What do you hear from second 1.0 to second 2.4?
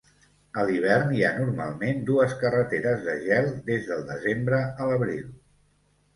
hi ha normalment dues